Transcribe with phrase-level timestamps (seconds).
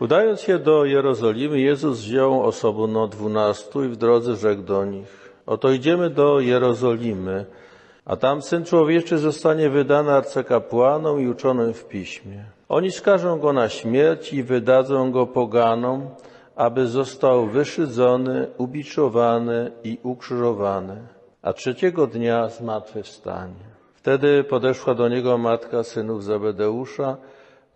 [0.00, 5.70] Udając się do Jerozolimy, Jezus wziął osobno dwunastu i w drodze rzekł do nich: Oto
[5.70, 7.46] idziemy do Jerozolimy,
[8.04, 12.44] a tam Syn Człowieczy zostanie wydany arcykapłanom i uczonym w piśmie.
[12.68, 16.08] Oni skażą go na śmierć i wydadzą go poganom,
[16.56, 20.96] aby został wyszydzony, ubiczowany i ukrzyżowany,
[21.42, 23.66] a trzeciego dnia zmartwychwstanie.
[23.94, 27.16] Wtedy podeszła do niego matka synów Zebedeusza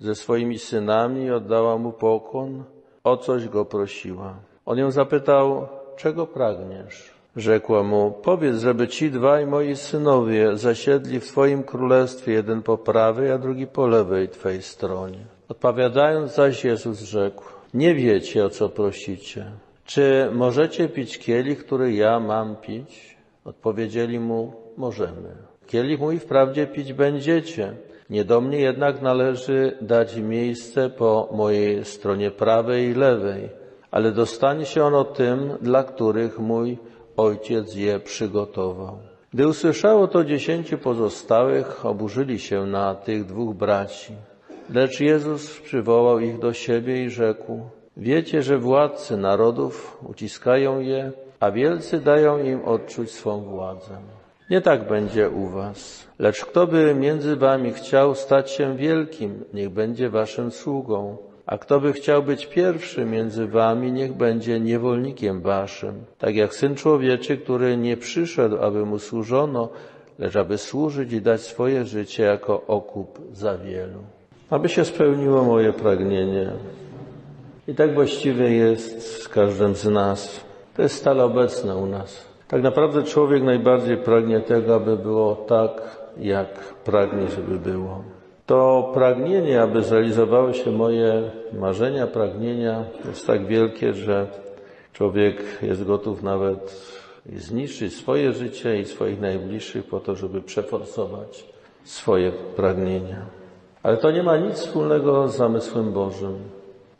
[0.00, 2.64] ze swoimi synami oddała mu pokłon,
[3.04, 4.34] o coś go prosiła.
[4.66, 7.10] On ją zapytał, czego pragniesz?
[7.36, 13.32] Rzekła mu, powiedz, żeby ci dwaj moi synowie zasiedli w Twoim królestwie, jeden po prawej,
[13.32, 15.18] a drugi po lewej Twej stronie.
[15.48, 19.44] Odpowiadając zaś Jezus rzekł, nie wiecie, o co prosicie.
[19.84, 23.16] Czy możecie pić kielich, który ja mam pić?
[23.44, 25.32] Odpowiedzieli mu, możemy.
[25.66, 27.74] Kielich mój wprawdzie pić będziecie,
[28.10, 33.48] nie do mnie jednak należy dać miejsce po mojej stronie prawej i lewej,
[33.90, 36.78] ale dostanie się ono tym, dla których mój
[37.16, 38.98] ojciec je przygotował.
[39.34, 44.12] Gdy usłyszało to dziesięciu pozostałych, oburzyli się na tych dwóch braci.
[44.74, 47.60] Lecz Jezus przywołał ich do siebie i rzekł,
[47.96, 54.19] wiecie, że władcy narodów uciskają je, a wielcy dają im odczuć swą władzę.
[54.50, 56.06] Nie tak będzie u was.
[56.18, 61.16] Lecz kto by między wami chciał stać się wielkim, niech będzie waszym sługą.
[61.46, 66.04] A kto by chciał być pierwszy między wami, niech będzie niewolnikiem waszym.
[66.18, 69.68] Tak jak Syn Człowieczy, który nie przyszedł, aby mu służono,
[70.18, 74.00] lecz aby służyć i dać swoje życie jako okup za wielu.
[74.50, 76.50] Aby się spełniło moje pragnienie.
[77.68, 80.40] I tak właściwie jest z każdym z nas.
[80.76, 82.29] To jest stale obecne u nas.
[82.50, 88.04] Tak naprawdę człowiek najbardziej pragnie tego, aby było tak, jak pragnie, żeby było.
[88.46, 94.26] To pragnienie, aby zrealizowały się moje marzenia, pragnienia, jest tak wielkie, że
[94.92, 96.86] człowiek jest gotów nawet
[97.36, 101.44] zniszczyć swoje życie i swoich najbliższych po to, żeby przeforsować
[101.84, 103.26] swoje pragnienia.
[103.82, 106.38] Ale to nie ma nic wspólnego z zamysłem Bożym.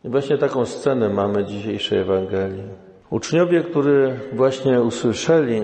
[0.04, 2.69] I właśnie taką scenę mamy dzisiejszej Ewangelii.
[3.10, 5.62] Uczniowie, którzy właśnie usłyszeli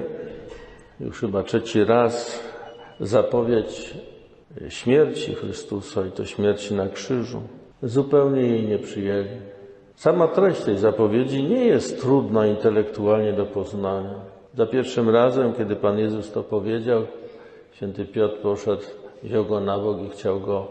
[1.01, 2.43] już chyba trzeci raz
[3.01, 3.95] zapowiedź
[4.69, 7.43] śmierci Chrystusa i to śmierci na krzyżu,
[7.83, 9.29] zupełnie jej nie przyjęli.
[9.95, 14.15] Sama treść tej zapowiedzi nie jest trudna intelektualnie do poznania.
[14.55, 17.03] Za pierwszym razem, kiedy Pan Jezus to powiedział,
[17.73, 18.83] święty Piotr poszedł,
[19.23, 20.67] wziął go na bok i chciał go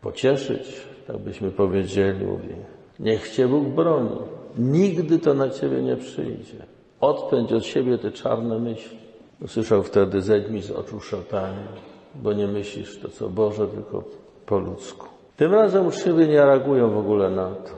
[0.00, 2.54] pocieszyć, tak byśmy powiedzieli, mówi,
[3.00, 4.18] niech Cię Bóg broni.
[4.58, 6.66] Nigdy to na ciebie nie przyjdzie.
[7.00, 8.98] Odpędź od siebie te czarne myśli.
[9.42, 11.66] Usłyszał wtedy, zejdź mi z oczu szatanie,
[12.14, 14.04] bo nie myślisz to co Boże, tylko
[14.46, 15.06] po ludzku.
[15.36, 17.70] Tym razem uczniowie nie reagują w ogóle na to.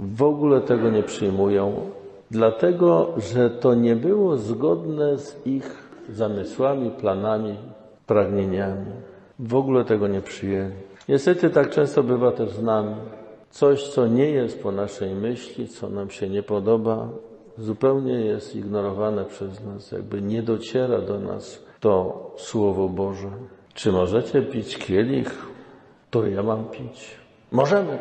[0.00, 1.90] W ogóle tego nie przyjmują,
[2.30, 7.56] dlatego że to nie było zgodne z ich zamysłami, planami,
[8.06, 8.92] pragnieniami.
[9.38, 10.74] W ogóle tego nie przyjęli.
[11.08, 12.94] Niestety tak często bywa też z nami.
[13.56, 17.08] Coś, co nie jest po naszej myśli, co nam się nie podoba,
[17.58, 23.30] zupełnie jest ignorowane przez nas, jakby nie dociera do nas to Słowo Boże.
[23.74, 25.46] Czy możecie pić kielich,
[26.10, 27.16] który ja mam pić?
[27.52, 27.98] Możemy.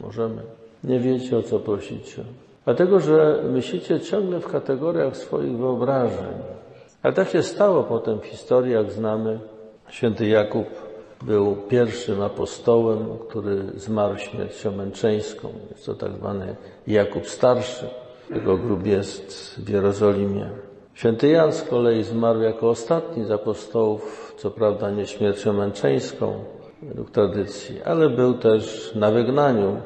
[0.00, 0.42] Możemy.
[0.84, 2.24] Nie wiecie, o co prosicie.
[2.64, 6.34] Dlatego, że myślicie ciągle w kategoriach swoich wyobrażeń.
[7.02, 9.40] Ale tak się stało potem w historii, jak znamy.
[9.88, 10.85] Święty Jakub
[11.22, 15.48] był pierwszym apostołem, który zmarł śmiercią męczeńską.
[15.70, 16.56] Jest to tak zwany
[16.86, 17.86] Jakub Starszy.
[18.30, 20.50] Jego grób jest w Jerozolimie.
[20.94, 26.44] Święty Jan z kolei zmarł jako ostatni z apostołów, co prawda nie śmiercią męczeńską,
[26.82, 29.80] według tradycji, ale był też na wygnaniu,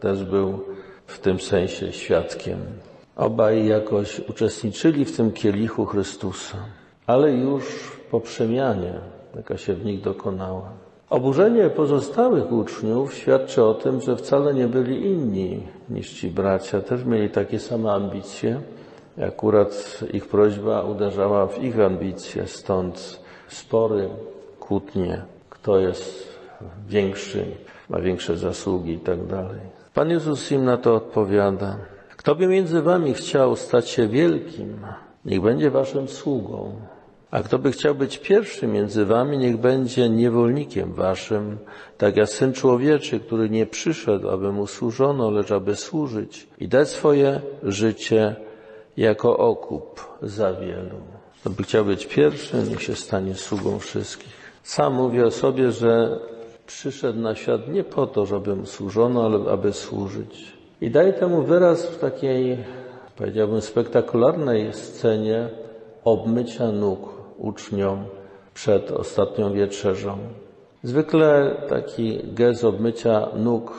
[0.00, 0.58] też był
[1.06, 2.58] w tym sensie świadkiem.
[3.16, 6.58] Obaj jakoś uczestniczyli w tym kielichu Chrystusa,
[7.06, 7.64] ale już
[8.10, 9.00] po przemianie,
[9.36, 10.70] jaka się w nich dokonała.
[11.10, 16.80] Oburzenie pozostałych uczniów świadczy o tym, że wcale nie byli inni niż ci bracia.
[16.80, 18.60] Też mieli takie same ambicje.
[19.28, 24.08] Akurat ich prośba uderzała w ich ambicje, stąd spory,
[24.60, 26.38] kłótnie, kto jest
[26.88, 27.44] większy,
[27.90, 29.60] ma większe zasługi i tak dalej.
[29.94, 31.76] Pan Jezus im na to odpowiada.
[32.16, 34.76] Kto by między wami chciał stać się wielkim,
[35.24, 36.72] niech będzie waszym sługą.
[37.32, 41.58] A kto by chciał być pierwszy między wami, niech będzie niewolnikiem waszym,
[41.98, 46.88] tak jak Syn Człowieczy, który nie przyszedł, aby mu służono, lecz aby służyć i dać
[46.88, 48.36] swoje życie
[48.96, 50.96] jako okup za wielu.
[51.40, 54.32] Kto by chciał być pierwszy, niech się stanie sługą wszystkich.
[54.62, 56.20] Sam mówi o sobie, że
[56.66, 60.52] przyszedł na świat nie po to, żeby mu służono, ale aby służyć.
[60.80, 62.58] I daje temu wyraz w takiej,
[63.16, 65.48] powiedziałbym, spektakularnej scenie
[66.04, 68.04] obmycia nóg uczniom
[68.54, 70.18] przed ostatnią wieczerzą.
[70.82, 73.72] Zwykle taki gest obmycia nóg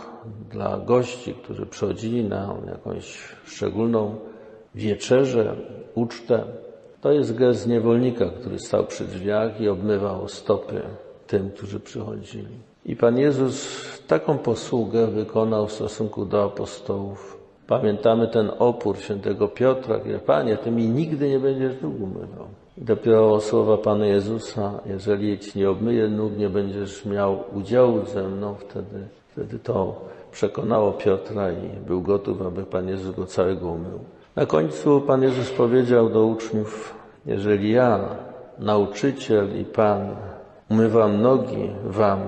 [0.51, 4.15] dla gości, którzy przychodzili na jakąś szczególną
[4.75, 5.55] wieczerzę,
[5.95, 6.43] ucztę,
[7.01, 10.81] to jest gest niewolnika, który stał przy drzwiach i obmywał stopy
[11.27, 12.55] tym, którzy przychodzili.
[12.85, 13.67] I Pan Jezus
[14.07, 17.39] taką posługę wykonał w stosunku do apostołów.
[17.67, 22.47] Pamiętamy ten opór świętego Piotra, gdzie Panie, Ty mi nigdy nie będziesz nóg umywał.
[22.77, 28.55] Dopiero słowa Pana Jezusa, jeżeli Ci nie obmyję nóg, nie będziesz miał udziału ze mną,
[28.55, 33.99] wtedy, wtedy to przekonało Piotra i był gotów, aby Pan Jezus go całego umył.
[34.35, 37.99] Na końcu Pan Jezus powiedział do uczniów, jeżeli ja,
[38.59, 40.15] nauczyciel i Pan,
[40.69, 42.19] umywam nogi Wam,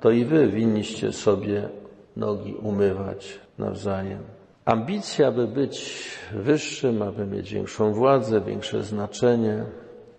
[0.00, 1.68] to i Wy winniście sobie
[2.16, 4.33] nogi umywać nawzajem.
[4.64, 9.64] Ambicja, by być wyższym, aby mieć większą władzę, większe znaczenie,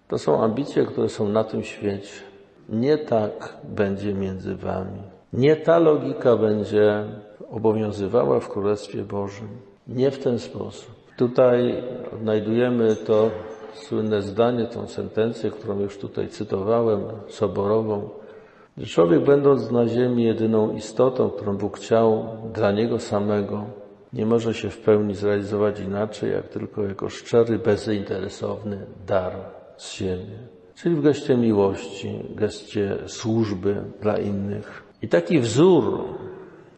[0.07, 2.13] to są ambicje, które są na tym świecie.
[2.69, 5.01] Nie tak będzie między Wami.
[5.33, 7.03] Nie ta logika będzie
[7.51, 9.47] obowiązywała w Królestwie Bożym.
[9.87, 10.91] Nie w ten sposób.
[11.17, 11.83] Tutaj
[12.13, 13.31] odnajdujemy to
[13.73, 18.09] słynne zdanie, tą sentencję, którą już tutaj cytowałem, soborową,
[18.77, 23.65] że człowiek będąc na ziemi jedyną istotą, którą Bóg chciał dla niego samego,
[24.15, 29.33] nie może się w pełni zrealizować inaczej, jak tylko jako szczery, bezinteresowny dar
[29.77, 30.37] z siebie.
[30.75, 34.83] Czyli w geście miłości, geście służby dla innych.
[35.01, 36.03] I taki wzór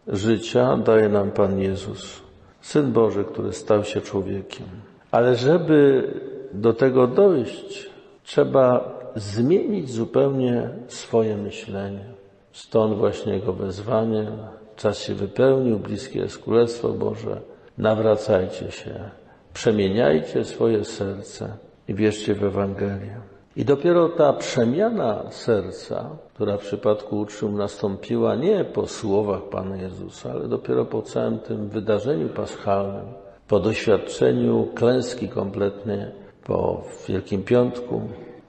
[0.08, 2.22] życia daje nam Pan Jezus,
[2.62, 4.68] Syn Boży, który stał się człowiekiem.
[5.12, 6.08] Ale żeby
[6.54, 7.90] do tego dojść,
[8.24, 12.06] trzeba zmienić zupełnie swoje myślenie.
[12.52, 14.28] Stąd właśnie Jego wezwanie.
[14.78, 17.42] Czas się wypełnił, bliskie jest Królestwo Boże.
[17.78, 19.10] Nawracajcie się,
[19.54, 21.58] przemieniajcie swoje serce
[21.88, 23.18] i wierzcie w Ewangelię.
[23.56, 30.32] I dopiero ta przemiana serca, która w przypadku uczniów nastąpiła nie po słowach Pana Jezusa,
[30.32, 33.06] ale dopiero po całym tym wydarzeniu paschalnym,
[33.48, 36.00] po doświadczeniu klęski kompletnej,
[36.44, 38.02] po Wielkim Piątku,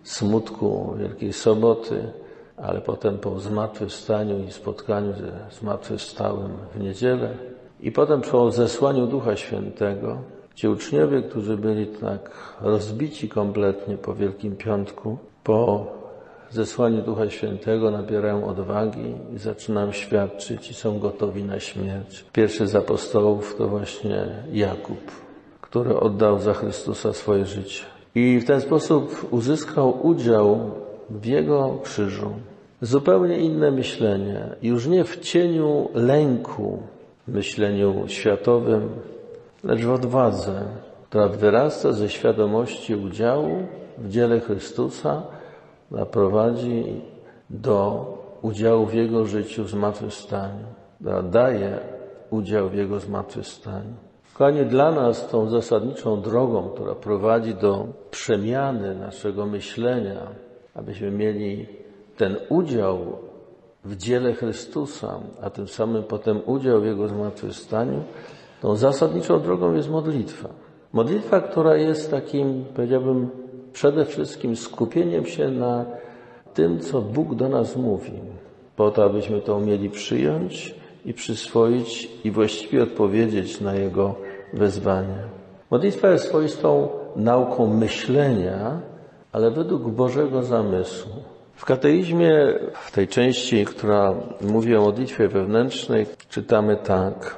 [0.02, 2.12] smutku Wielkiej Soboty,
[2.62, 7.34] ale potem po zmartwychwstaniu i spotkaniu ze zmartwychwstałym w niedzielę
[7.81, 10.19] i potem po zesłaniu Ducha Świętego,
[10.58, 15.87] Ci uczniowie, którzy byli tak rozbici kompletnie po Wielkim Piątku, po
[16.50, 22.25] zesłaniu Ducha Świętego nabierają odwagi i zaczynają świadczyć i są gotowi na śmierć.
[22.32, 25.00] Pierwszy z apostołów to właśnie Jakub,
[25.60, 27.84] który oddał za Chrystusa swoje życie.
[28.14, 30.70] I w ten sposób uzyskał udział
[31.10, 32.31] w Jego krzyżu.
[32.82, 36.82] Zupełnie inne myślenie, już nie w cieniu lęku,
[37.28, 38.88] myśleniu światowym,
[39.64, 40.62] lecz w odwadze,
[41.08, 43.50] która wyrasta ze świadomości udziału
[43.98, 45.22] w dziele Chrystusa,
[45.86, 46.84] która prowadzi
[47.50, 48.06] do
[48.42, 50.64] udziału w Jego życiu w zmartwychwstaniu,
[51.00, 51.78] która daje
[52.31, 53.94] udział w Jego zmartwychwstaniu.
[54.34, 60.20] Kochani, dla nas tą zasadniczą drogą, która prowadzi do przemiany naszego myślenia,
[60.74, 61.77] abyśmy mieli
[62.19, 62.99] ten udział
[63.85, 68.03] w dziele Chrystusa, a tym samym potem udział w Jego zmartwychwstaniu,
[68.62, 70.49] tą zasadniczą drogą jest modlitwa.
[70.93, 73.29] Modlitwa, która jest takim, powiedziałbym,
[73.72, 75.84] przede wszystkim skupieniem się na
[76.55, 78.13] tym, co Bóg do nas mówi,
[78.77, 84.15] po to, abyśmy to umieli przyjąć i przyswoić i właściwie odpowiedzieć na Jego
[84.53, 85.19] wezwanie.
[85.70, 88.81] Modlitwa jest swoistą nauką myślenia,
[89.32, 91.37] ale według Bożego zamysłu.
[91.58, 92.55] W kateizmie,
[92.86, 97.36] w tej części, która mówi o modlitwie wewnętrznej, czytamy tak.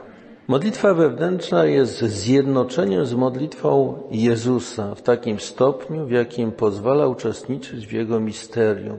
[0.48, 7.92] Modlitwa wewnętrzna jest zjednoczeniem z modlitwą Jezusa w takim stopniu, w jakim pozwala uczestniczyć w
[7.92, 8.98] Jego misterium.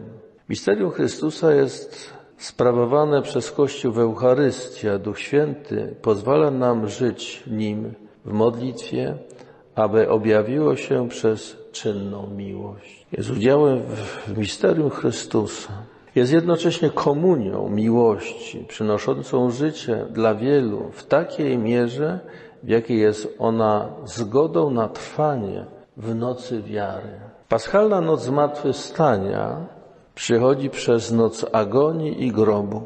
[0.49, 7.93] Misterium Chrystusa jest sprawowane przez Kościół w Eucharystii, a Duch Święty pozwala nam żyć nim
[8.25, 9.17] w modlitwie,
[9.75, 13.05] aby objawiło się przez czynną miłość.
[13.11, 13.79] Jest udziałem
[14.27, 15.73] w misterium Chrystusa.
[16.15, 22.19] Jest jednocześnie komunią miłości, przynoszącą życie dla wielu w takiej mierze,
[22.63, 25.65] w jakiej jest ona zgodą na trwanie
[25.97, 27.19] w nocy wiary.
[27.49, 29.65] Paschalna noc zmartwychwstania
[30.15, 32.81] przychodzi przez noc agonii i grobu.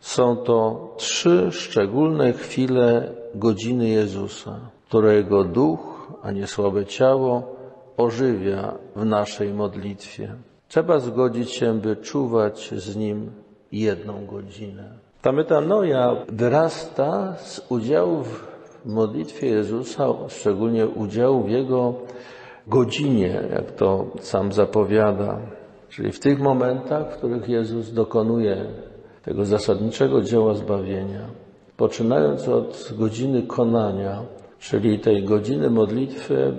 [0.00, 4.56] Są to trzy szczególne chwile godziny Jezusa,
[4.88, 7.56] którego duch, a nie słabe ciało,
[7.96, 10.34] ożywia w naszej modlitwie.
[10.68, 13.30] Trzeba zgodzić się, by czuwać z Nim
[13.72, 14.84] jedną godzinę.
[15.22, 18.46] Ta metanoja wyrasta z udziału w
[18.84, 21.94] modlitwie Jezusa, szczególnie udziału w Jego
[22.66, 25.38] godzinie, jak to sam zapowiada.
[25.88, 28.66] Czyli w tych momentach, w których Jezus dokonuje
[29.22, 31.26] tego zasadniczego dzieła zbawienia,
[31.76, 34.22] poczynając od godziny konania,
[34.58, 36.54] czyli tej godziny modlitwy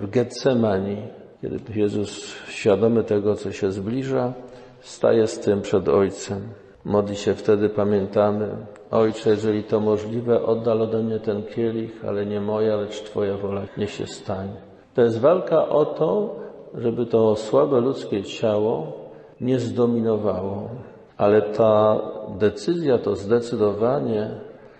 [0.00, 0.96] w Getsemani,
[1.42, 4.32] kiedy Jezus świadomy tego, co się zbliża,
[4.80, 6.40] staje z tym przed Ojcem.
[6.84, 8.48] Modli się wtedy, pamiętamy,
[8.90, 13.62] Ojcze, jeżeli to możliwe, oddal ode mnie ten kielich, ale nie moja, lecz Twoja wola
[13.76, 14.56] niech się stanie.
[14.94, 16.36] To jest walka o to,
[16.74, 18.92] żeby to słabe ludzkie ciało
[19.40, 20.68] nie zdominowało,
[21.16, 22.00] ale ta
[22.38, 24.30] decyzja, to zdecydowanie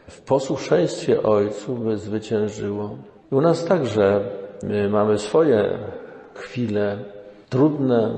[0.08, 2.90] w posłuszeństwie Ojcu by zwyciężyło.
[3.32, 4.20] I u nas także
[4.90, 5.78] mamy swoje
[6.34, 6.98] chwile
[7.48, 8.14] trudne,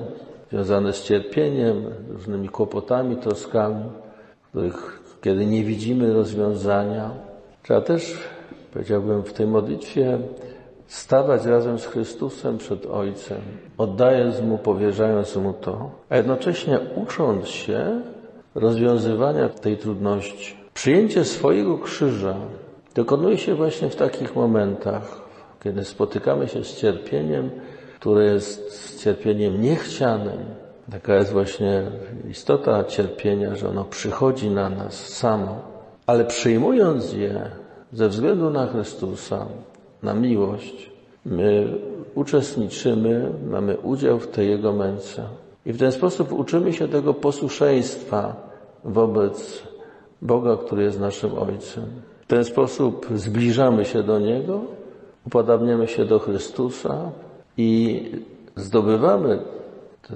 [0.51, 3.85] związane z cierpieniem, różnymi kłopotami, troskami,
[4.51, 7.11] których kiedy nie widzimy rozwiązania,
[7.63, 8.19] trzeba też,
[8.73, 10.19] powiedziałbym, w tej modlitwie
[10.87, 13.41] stawać razem z Chrystusem przed Ojcem,
[13.79, 18.01] oddając Mu, powierzając Mu to, a jednocześnie ucząc się
[18.55, 20.57] rozwiązywania tej trudności.
[20.75, 22.35] Przyjęcie swojego krzyża
[22.95, 25.28] dokonuje się właśnie w takich momentach,
[25.63, 27.51] kiedy spotykamy się z cierpieniem,
[28.01, 30.39] które jest cierpieniem niechcianym.
[30.91, 31.83] Taka jest właśnie
[32.31, 35.61] istota cierpienia, że ono przychodzi na nas samo,
[36.07, 37.51] ale przyjmując je
[37.93, 39.47] ze względu na Chrystusa,
[40.03, 40.91] na miłość,
[41.27, 41.67] my
[42.15, 45.23] uczestniczymy, mamy udział w tej Jego męce.
[45.67, 48.37] I w ten sposób uczymy się tego posłuszeństwa
[48.85, 49.63] wobec
[50.23, 51.85] Boga, który jest naszym Ojcem.
[52.21, 54.61] W ten sposób zbliżamy się do Niego,
[55.29, 57.11] upodabniamy się do Chrystusa
[57.57, 58.03] i
[58.57, 59.39] zdobywamy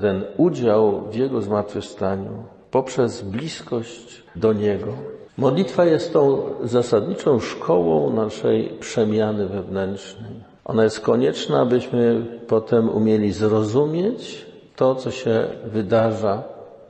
[0.01, 2.31] ten udział w Jego zmartwychwstaniu
[2.71, 4.93] poprzez bliskość do Niego.
[5.39, 10.35] Modlitwa jest tą zasadniczą szkołą naszej przemiany wewnętrznej.
[10.65, 16.43] Ona jest konieczna, abyśmy potem umieli zrozumieć to, co się wydarza.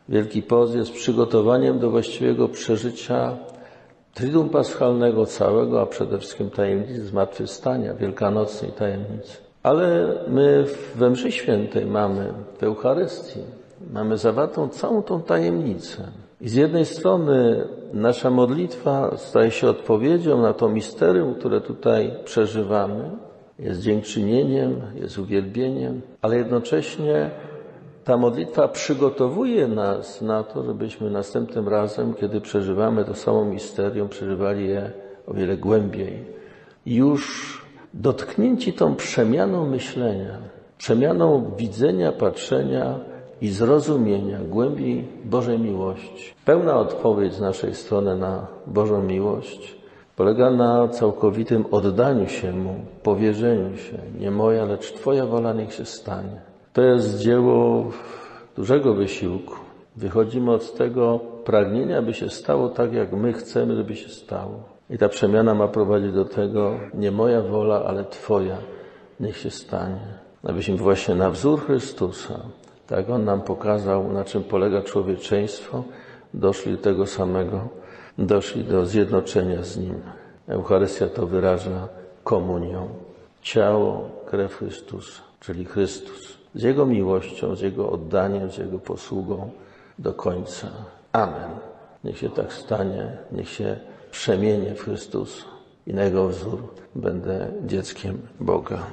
[0.08, 3.36] Wielki Post jest przygotowaniem do właściwego przeżycia
[4.14, 9.36] Triduum Paschalnego całego, a przede wszystkim tajemnicy zmartwychwstania, wielkanocnej tajemnicy.
[9.62, 10.64] Ale my
[10.94, 13.40] we mszy świętej mamy, w Eucharystii,
[13.92, 16.02] mamy zawartą całą tą tajemnicę.
[16.40, 23.10] I z jednej strony nasza modlitwa staje się odpowiedzią na to misterium, które tutaj przeżywamy,
[23.58, 27.30] jest dziękczynieniem, jest uwielbieniem, ale jednocześnie
[28.04, 34.68] ta modlitwa przygotowuje nas na to, żebyśmy następnym razem, kiedy przeżywamy to samo misterium, przeżywali
[34.68, 34.90] je
[35.26, 36.24] o wiele głębiej.
[36.86, 37.22] Już
[37.94, 40.38] dotknięci tą przemianą myślenia,
[40.78, 42.98] przemianą widzenia, patrzenia
[43.40, 46.34] i zrozumienia głębi Bożej miłości.
[46.44, 49.82] Pełna odpowiedź z naszej strony na Bożą miłość
[50.16, 53.98] polega na całkowitym oddaniu się Mu, powierzeniu się.
[54.18, 56.51] Nie moja, lecz Twoja wola niech się stanie.
[56.72, 57.90] To jest dzieło
[58.56, 59.54] dużego wysiłku.
[59.96, 64.62] Wychodzimy od tego pragnienia, by się stało tak, jak my chcemy, żeby się stało.
[64.90, 68.56] I ta przemiana ma prowadzić do tego, nie moja wola, ale Twoja
[69.20, 70.00] niech się stanie.
[70.44, 72.40] Abyśmy właśnie na wzór Chrystusa,
[72.86, 75.84] tak On nam pokazał, na czym polega człowieczeństwo,
[76.34, 77.68] doszli do tego samego,
[78.18, 79.94] doszli do zjednoczenia z Nim.
[80.48, 81.88] Eucharystia to wyraża
[82.24, 82.88] komunią.
[83.42, 86.41] Ciało, krew Chrystusa, czyli Chrystus.
[86.54, 89.50] Z Jego miłością, z Jego oddaniem, z Jego posługą
[89.98, 90.68] do końca.
[91.12, 91.50] Amen.
[92.04, 93.76] Niech się tak stanie, niech się
[94.10, 95.44] przemienię w Chrystusa
[95.86, 96.62] i na Jego wzór
[96.94, 98.86] będę dzieckiem Boga.